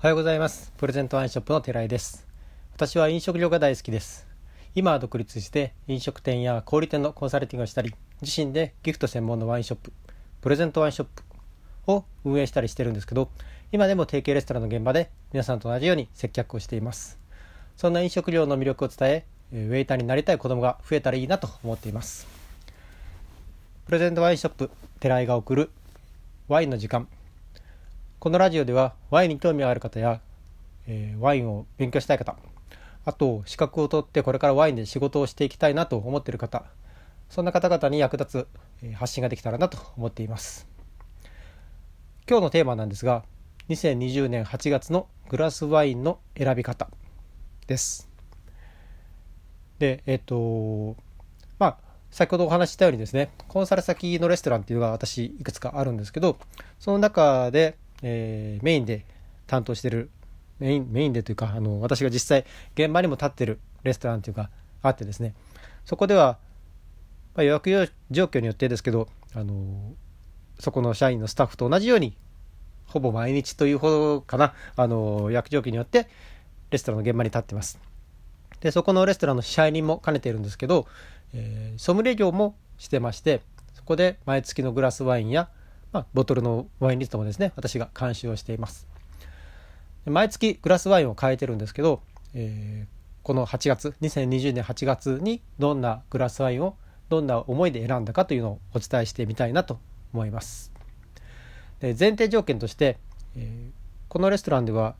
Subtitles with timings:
[0.00, 0.72] おはようございます。
[0.76, 2.24] プレゼントワインショップの寺井です。
[2.72, 4.28] 私は飲食業が大好きです。
[4.76, 9.92] 今は独立して飲食店や小売店のコンサルティングをしたり、自身でギフト専門のワインショップ、
[10.40, 11.24] プレゼントワインショップ
[11.90, 13.28] を運営したりしてるんですけど、
[13.72, 17.18] 今でも提携レストランの現場で皆さんと同じように接客をしています。
[17.76, 22.28] そんな飲食業の魅力を伝え、ウェイターになりたい子供が増えたらいいなと思っています。
[23.86, 24.70] プレゼントワインショップ、
[25.00, 25.70] 寺井が送る
[26.46, 27.08] ワインの時間。
[28.20, 30.20] このラジオではワインに興味がある方や、
[30.88, 32.34] えーワインを勉強したい方、
[33.04, 36.64] あと資格を取ってこれからワインで仕事をしていきたいなと思っている方、
[37.28, 38.48] そんな方々に役立
[38.82, 40.66] つ発信ができたらなと思っています。
[42.28, 43.22] 今日のテーマなんですが、
[43.68, 46.90] 2020年8月のグラスワインの選び方
[47.68, 48.08] です。
[49.78, 50.96] で、えっ、と、
[51.60, 51.78] まあ、
[52.10, 56.36] 先ほどお話ししたようにですね、コンサル先のレストランっていうのが私いくつかあるんですけど、
[56.80, 59.04] その中で、えーメインで
[59.46, 60.10] 担当してる、
[60.58, 64.50] メイン、メインでというか、あの、私が実際現場にも立ってるレストランっていうか、
[64.82, 65.34] あってですね、
[65.84, 66.38] そこでは、
[67.34, 69.94] まあ、予約状況によってですけど、あの、
[70.58, 72.16] そこの社員のスタッフと同じように、
[72.86, 76.08] ほぼ毎日というほどかな、あの、予約状況によって、
[76.70, 77.78] レストランの現場に立ってます。
[78.60, 80.86] で、そこのレストランの支配人も兼ねているんですけど、
[81.32, 83.40] えーソムリエ業もしてまして、
[83.74, 85.48] そこで毎月のグラスワインや、
[85.92, 88.86] まあ、ボトルのワインリストもですね、私が監修をしています。
[90.04, 92.02] 毎月グラスワインを変えてるんですけど、
[92.34, 96.76] えーこの8月、2020年8月にどんなグラスワインを
[97.10, 99.78] どんな思いで選んだかというのをお伝えしてみたいなと
[100.14, 100.72] 思います。
[101.80, 102.96] で前提条件として、
[103.36, 103.78] えー
[104.08, 104.94] このレストランでは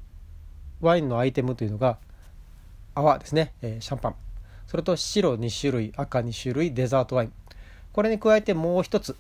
[0.82, 1.96] ワインのアイテムというのが
[2.94, 4.14] 泡ですね、えーシャンパン
[4.66, 7.32] それと白2種類赤2種類デザートワイン
[7.94, 9.16] これに加えてもう一つ、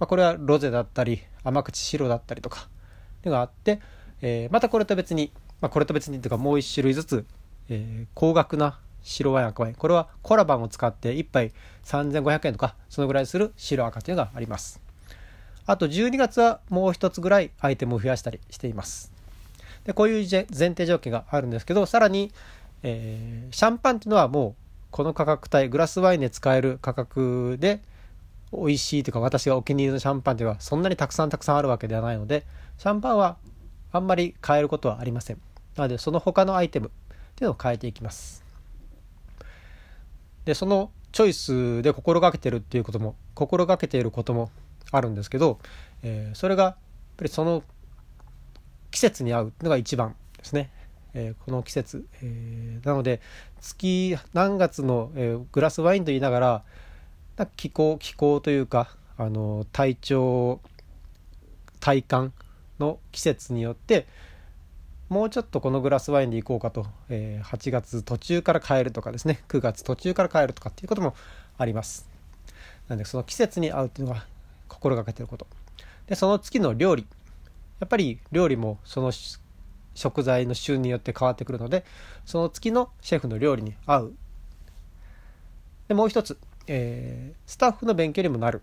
[0.00, 2.68] まあ、これはロゼだったり甘口白だったりとか
[3.24, 3.80] のがあって、
[4.22, 7.26] えーまたこれと別に、まあ、これと別にというかもう一種類ずつ、
[7.68, 9.74] えー高額な白ワイン赤ワイン。
[9.74, 11.52] これはコラバンを使って1杯
[11.84, 14.80] 3500円とかそのぐらいする白赤というのがあります。
[15.66, 19.12] あと12月はもう一つぐらいアイテムを増やしたりしています。
[19.84, 22.32] でこういう前前提条件があるんですけどさらに、
[22.82, 24.54] えーシャンパンっていうのはもう
[24.90, 27.82] この価格帯グラスワインで使える価格で
[28.52, 32.46] 美味しいというか私がお気に入りのシャンパンというのはそんなにたくさんたくさんあるわけではないので
[32.78, 33.36] シャンパンは
[33.92, 35.40] あんまり変えることはありません。
[35.76, 36.90] なのでその他のアイテムっ
[37.36, 38.44] ていうのを変えていきます。
[40.44, 44.50] でそのチョイスで心がけてるっていうことも心がけていることも
[44.92, 45.58] あるんですけど、
[46.02, 46.76] えーそれがやっ
[47.16, 47.62] ぱりその
[48.90, 50.70] 季節に合うのが一番ですね、
[51.14, 53.20] えーこの季節、えーなので
[53.60, 56.64] 月何月の、えグラスワインと言いながら
[57.46, 60.60] 気候気候というかあの体調
[61.80, 62.32] 体感
[62.78, 64.06] の季節によって
[65.08, 71.14] もうちょっとこのグラスワインでいこうかと、えー8月途中から変えるとかですね9月途中から変えるとかっていうことも
[71.58, 72.08] あります。
[72.88, 74.24] なのでその季節に合うっていうのが
[74.68, 75.46] 心がけてること。
[76.06, 77.06] でその月の料理。
[77.80, 79.10] やっぱり料理もその
[79.94, 81.84] 食材の旬によって変わってくるので
[82.26, 84.14] その月のシェフの料理に合う。
[85.88, 88.62] でもう一つ、えースタッフの勉強にもなる、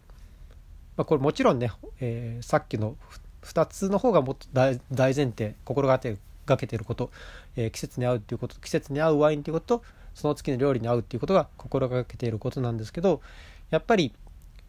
[0.96, 2.96] まあ、これもちろんね、えーさっきの
[3.44, 7.12] 2つの方がもっと大大前提心がけがけていること、
[7.56, 13.22] えー季節に合うっていうこと季節に合うワインっていうことその月の料理に合うっていうことが心がけていることなんですけど
[13.69, 14.13] やっぱり、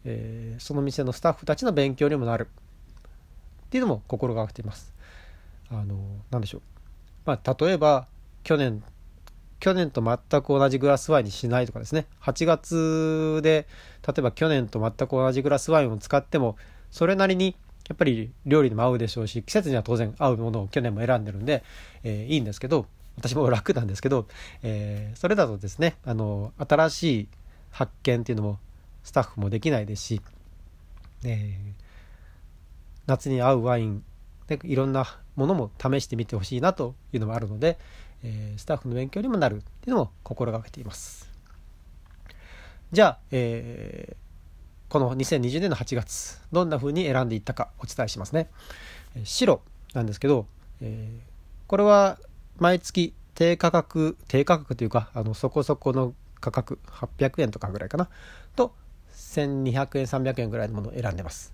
[0.05, 2.47] えーその店のスタッフたちの勉強にもなる。
[3.67, 4.91] っていうのも心がけています。
[5.69, 5.99] あの
[6.31, 6.61] なんでしょう、
[7.25, 8.07] まあ、例えば
[8.43, 8.83] 去年
[9.59, 12.07] 去年と全く同じグラスワインにしないとかですね。
[12.21, 13.67] 8月で
[14.07, 16.55] 例えば去年と全く同じグラスワインを使っても
[16.91, 17.55] それなりに
[17.89, 21.63] やっぱり料理にも合うでしょうし季節には当然合うものを去年も選んでるんで、
[22.03, 22.85] えーいいんですけど
[23.17, 24.27] 私も楽なんですけど、
[24.63, 27.27] えーそれだとですねあの新しい
[27.71, 28.59] 発見っていうのも
[29.03, 30.21] スタッフもできないですし、
[31.25, 31.89] えー
[33.09, 34.03] 夏に合うワイン
[34.47, 37.79] でいろんなものも試してみてほしいなというのもあるので、
[38.23, 41.29] えースタッフの勉強にもなるっていうのも心がけています。
[42.91, 44.15] じゃあ、えー
[44.89, 48.49] この2020年の8月どんな風に選んでいったかお伝えしますね。
[49.15, 49.61] え白
[49.93, 50.47] なんですけど、
[50.81, 51.29] えー
[51.67, 52.17] これは
[52.57, 58.09] 毎月低価格低価格というかあのそこそこの価格800円とかぐらいかな。
[58.55, 58.73] と
[59.13, 61.53] 1200円300円ぐらいのものを選んでます、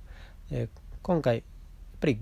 [0.51, 1.43] えー今回やっ
[1.99, 2.17] ぱり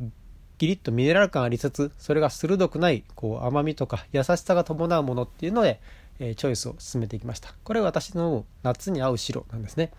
[0.63, 5.81] ギリッとミネラル感ありつつそれが鋭くないこう甘みとか優しさが伴うものっていうので、
[6.19, 7.53] えーチョイスを進めていきました。
[7.65, 9.91] これは私の夏に合う白なんですね。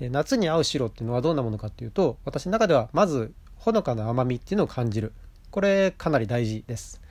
[0.00, 5.12] で夏に合う白っていうのはどんなものかっていうと私の中ではまずほのかな甘みっていうのを感じる。
[5.50, 7.02] これかなり大事です。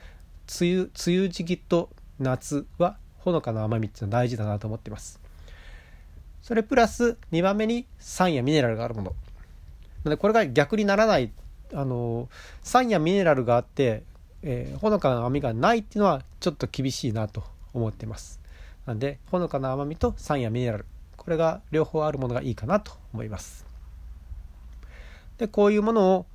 [0.59, 5.19] 梅雨梅雨時期と夏はほのかな甘みっていうのは大事だなと思ってます。
[6.41, 9.09] それプラス2番目に酸やミネラルがあるもの。
[9.09, 9.15] な
[10.05, 11.31] のでこれが逆にならない
[11.73, 12.29] あの
[12.61, 14.03] 酸やミネラルがあって、
[14.43, 18.39] えー、ほのかな甘みがないっていうのはちょっと厳しいなと思ってます。
[18.85, 20.85] なんでほのかな甘みと酸やミネラル
[21.17, 23.65] これが両方あるものがいいかなと思います。
[25.37, 26.25] でこういうものを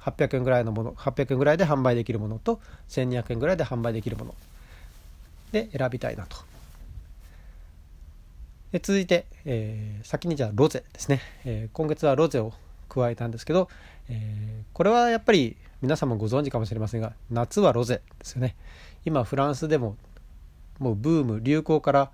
[0.00, 4.34] 800円ぐらいのもの800円ぐらいで販売できるものと1200円ぐらいで販売できるもの
[5.52, 6.36] で選びたいなと。
[8.72, 12.52] で続いて、えー、先にじゃあロゼですね、えー、今月はロゼを
[12.88, 13.68] 加えたんですけど、
[14.08, 18.56] えー、これはやっぱり皆さんもご存知かもしれませんが夏はロゼですよね。
[19.04, 19.96] 今フランスでも
[20.78, 22.10] もうブーム流行から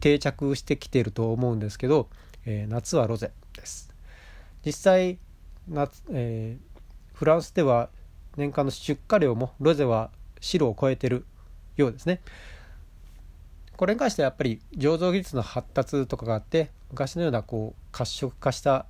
[0.00, 2.08] 定着してきていると思うんですけど、
[2.44, 3.94] えー、夏はロゼです。
[4.64, 5.18] 実際
[5.68, 7.88] 夏、えー、フランスでは
[8.36, 10.10] 年間の出荷量もロゼは
[10.40, 11.24] 白を超えてる
[11.76, 12.20] ようですね。
[13.76, 18.86] これに関してはやっぱり醸造技術の発達とかがあって昔のようなこう褐色化した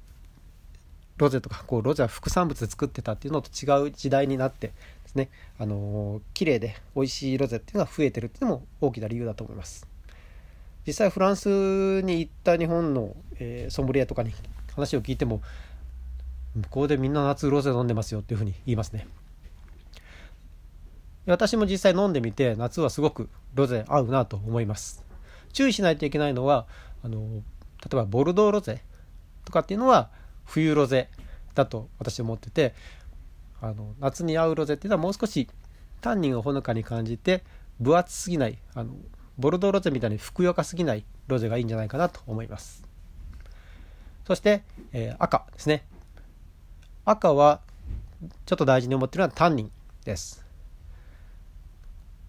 [1.16, 4.74] ロゼとかこうロゼは副産物で作ってたっていうのと違う時代になってで
[5.06, 5.30] すね。
[5.58, 9.86] あの、綺麗で美味しいロゼっていうのが増えてるっていうのも大きな理由だと思います。
[10.86, 14.32] 実際フランスに行った日本の、えー、ソムリエとかに
[14.74, 15.40] 話を聞いても
[16.54, 19.06] 向こうでみんな夏ロゼ飲んでますよっていうふうに言いますね。
[21.26, 25.02] 私も実際飲んでみて夏はすごくロゼ合うなと思います。
[25.52, 26.66] 注意しないといけないのは
[27.02, 27.42] あの例
[27.92, 28.82] えばボルドーロゼ
[29.44, 30.10] とかっていうのは
[30.44, 31.08] 冬ロゼ
[31.54, 32.74] だと私は思ってて
[33.60, 35.48] あの夏に合うロゼっていうのはもう少し
[36.00, 37.44] タンニンをほのかに感じて
[37.80, 38.94] 分厚すぎないあの
[39.38, 42.84] ボルドーロゼみたいにふくよかすぎないロゼがいいんじゃないかなと思います。
[44.26, 44.62] そして、
[44.92, 45.84] えー、赤ですね。
[47.04, 47.60] 赤は
[48.46, 49.70] ちょっと大事に思ってるのはタンニン
[50.04, 50.44] です。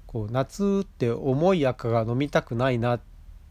[0.07, 3.00] こう夏って重い赤が飲みたくないなっ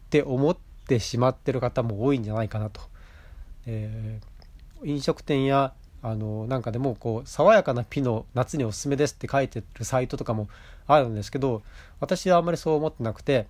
[0.09, 0.57] て思っ
[0.87, 2.81] てしまってる方も多いんじゃないかなと、
[3.67, 4.34] えー
[4.83, 10.47] 飲食店やあのなんかでもこう爽やかなピノ夏におすすめですって書いてるサイトとかも
[10.85, 11.63] あるんですけど
[11.99, 13.47] 私はあんまりそう思ってなくて、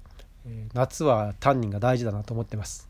[0.73, 2.87] 夏はタンニンが大事だなと思ってます。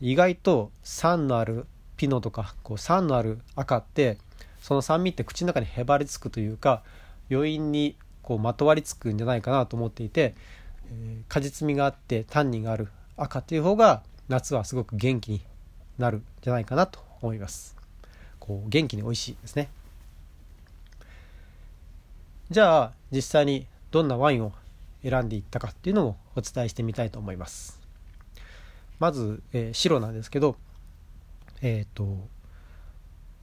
[0.00, 1.66] 意外と酸のある
[1.96, 4.18] ピノとかこう酸のある赤って
[4.60, 6.82] その酸味って口の中にへばりつくというか
[7.30, 10.34] 余韻にこうまとわりつくんじゃないかなと思っていて、
[10.88, 15.42] えー、果実味があってタンニンがある赤っていう方が夏はすごく元気に
[15.98, 17.76] なるんじゃないかなと思います。
[18.38, 19.68] こう元気に美味しいですね。
[22.50, 24.52] じゃあ実際にどんなワインを
[25.02, 27.80] 選んでいったかっていうのをお伝えしてみたいと思います。
[28.98, 30.56] まず、えー、白なんですけど
[31.62, 32.28] えっ、ー、と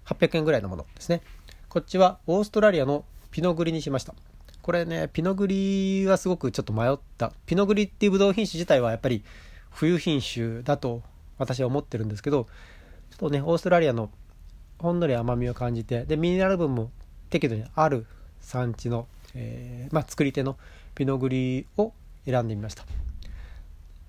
[0.06, 1.22] 800円ぐらいのものですね。
[1.70, 4.14] こっちはオーストラリアのピノグリにしました。
[4.62, 7.32] これねピノグリはすごくちょっと迷った。
[7.46, 9.24] ピノグリっていうブドウ品種自体はやっぱり
[9.72, 11.02] 冬品種だと
[11.42, 12.46] 私は思ってるんですけど
[13.10, 14.12] ちょっとねオーストラリアの
[14.78, 16.92] ほんのり甘みを感じてでミネラル分も
[17.32, 18.06] 適度にある
[18.40, 20.58] 産地の、えー、まあ、作り手の
[20.94, 21.94] ピノグリを
[22.26, 22.86] 選んでみました。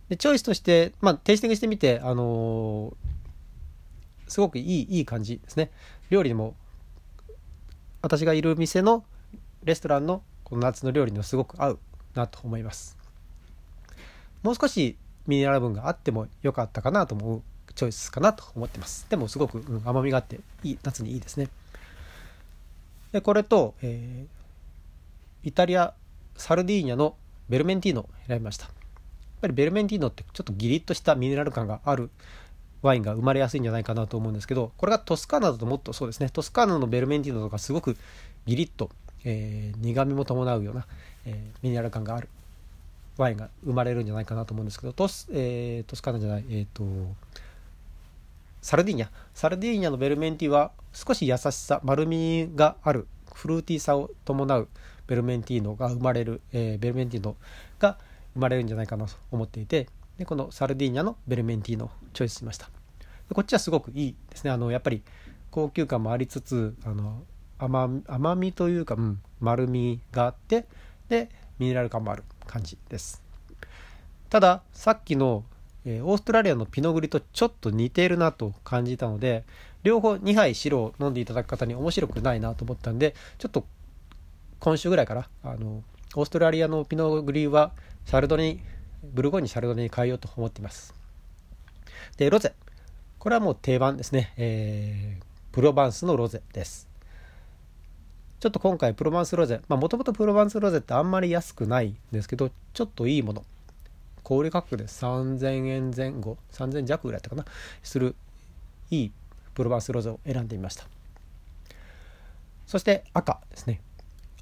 [0.08, 5.70] でチョイスとして、まあ、テイスティングしてみて、あのー、すごくいいいい感じですね。
[6.10, 6.54] 料理にも
[8.02, 9.04] 私がいる店の
[9.64, 11.78] レストランのこの夏の料理にもすごく合う
[12.14, 12.98] なと思います。
[14.42, 17.42] もう少しミネラル分があってもよかったかなと思う
[17.74, 19.06] チョイスかなと思ってます。
[19.08, 21.48] でもすごく、うん、甘みがあっていい夏にいいですね。
[23.12, 25.94] でこれと、えー、イタリア
[26.36, 27.16] サルディーニャの
[27.48, 28.66] ベルメンティーノを選びました。
[28.66, 28.74] やっ
[29.42, 32.10] ぱりベルメンティーノってちょっとギリッとしたミネラル感がある
[32.80, 36.30] ワインが生まれやすいんじゃないかなと思うんですけどこれがトスカーナだともっとそうですね。
[36.30, 37.96] トスカーナのベルメンティーノとかすごく
[38.46, 38.90] ギリッと、
[39.24, 40.86] えー、苦みも伴うような、
[41.24, 42.28] えー、ミネラル感がある
[43.16, 46.84] ワインが生まれるんじゃないかなと思うんですけどトス,、えー、トスカーナじゃない、えーと、
[48.60, 49.08] サルディーニャ。
[49.34, 54.68] サルディーニャのベルメンティは少し優しさ丸みがあるフルーティーさを伴う
[55.06, 57.36] ベルメンティーノが生まれる、えー、ベルメンティーノ
[57.78, 57.98] が
[58.34, 59.88] 生まれるんじゃないかなと思っていて
[60.18, 62.70] でこのサルディーニャのベルメンティーノをチョイスしました。
[63.34, 64.50] こっちはすごくいいですね。
[64.50, 65.02] あのやっぱり
[65.50, 67.22] 高級感もありつつあの
[67.58, 70.66] 甘甘みというか、うん、丸みがあって
[71.08, 72.24] でミネラル感もある。
[72.52, 73.22] 感じです。
[74.28, 75.44] たださっきの、
[75.86, 79.44] え、オーストラリアのピノグリとちょっと似ているなと感じたので
[79.82, 83.66] 両方2杯白を飲んでいただく方に面白くないなと思ったんでちょっと
[84.60, 85.82] 今週ぐらいからあの
[86.14, 87.72] オーストラリアのピノグリは
[88.04, 88.58] シャルドネ
[89.02, 90.94] ブルゴーニュシャルドネに変えようと思っています。
[92.16, 92.54] でロゼ。
[93.18, 96.91] これはもう定番ですね、えー、プロバンスのロゼです。
[98.42, 103.44] ちょっと今回プロバンスロゼもともとプロバンスロゼってあんまり安くないんですけどちょっといいもの。
[104.24, 107.44] 小売価格で3000円前後3000弱ぐらいだったかな。
[107.84, 108.16] する
[108.90, 109.12] いい
[109.54, 110.88] プロバンスロゼを選んでみました。
[112.66, 113.80] そして赤ですね。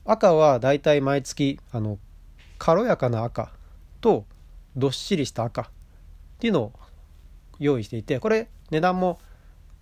[0.06, 1.98] 赤はだいたい毎月あの
[2.56, 3.52] 軽やかな赤
[4.00, 4.24] と
[4.76, 5.66] どっしりした赤っ
[6.38, 6.72] ていうのを
[7.58, 9.18] 用意していてこれ値段も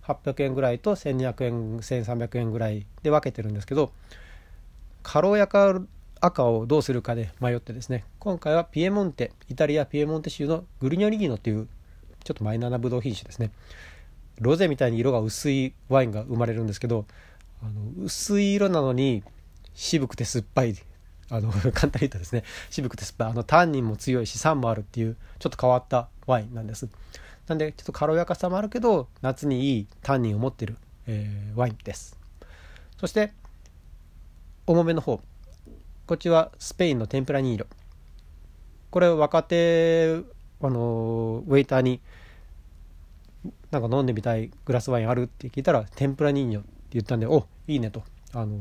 [0.09, 3.91] 800円ぐらいと1200円1300円ぐらいで分けてるんですけど
[5.03, 5.81] 軽やか
[6.21, 11.67] 赤をどうするかで迷ってですね今回はピエモンテイタリアピエモンテ州のグリニョリギノっていう
[12.23, 13.51] ちょっとマイナーなブドウ品種ですね。
[14.39, 17.05] ロゼみたいに色が薄いワインが生まれるんですけど
[17.61, 19.23] あの薄い色なのに
[19.73, 20.75] 渋くて酸っぱい
[21.29, 23.27] あの 簡単に言うとですね渋くて酸っぱい。
[23.29, 26.87] あのタンニンも強いし酸もあるっていうちょっと変わったワインなんです。
[27.47, 32.17] なんでちょっと軽やかさもあるけど夏にいいタンニンを持ってる、えー、ワインです。
[32.97, 33.33] そして
[34.67, 35.21] 重めの方。
[36.05, 37.67] こっちはスペインのテンプラニーロ
[38.89, 40.15] これ若手
[40.61, 42.01] あのウェイターに
[43.71, 48.03] なんか飲んでみたいグラスワインあるって聞いたらテンプラニーニョって言ったんでおいいねと。
[48.33, 48.57] あの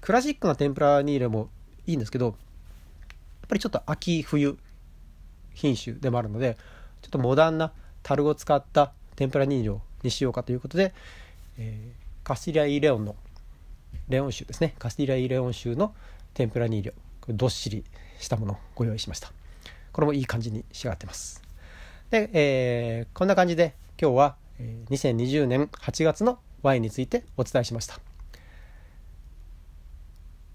[0.00, 1.48] クラシックなテンプラニーロも
[1.86, 2.34] いいんですけどやっ
[3.48, 4.56] ぱりちょっと秋冬
[5.54, 6.56] 品種でもあるので
[7.02, 7.72] ちょっとモダンな
[8.02, 10.94] 樽を使った天ぷら人形にしようかということで、
[11.58, 13.16] えー、カスティリア・イ・レオンの
[14.08, 14.74] レオン州ですね。
[14.78, 15.94] カスティリア・イ・レオン州の
[16.34, 16.96] 天ぷら人形こ
[17.28, 17.84] れどっしり
[18.18, 19.32] したものをご用意しました。
[19.92, 21.42] これもいい感じに仕上がってます。
[22.10, 24.36] で、えー、こんな感じで今日は
[24.90, 28.13] 2020年8月のワインについてお伝えしました。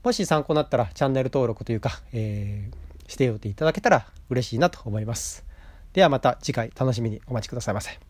[0.03, 5.45] もし参考になったらチャンネル登録というか、えー、しておいていただけたら嬉しいなと思います。
[5.93, 8.08] ではまた次回楽しみにお待ちくださいませ。